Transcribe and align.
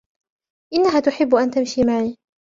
إنها 0.73 0.99
تحب 0.99 1.35
أن 1.35 1.51
تمشي 1.51 1.83
معي. 1.83 2.17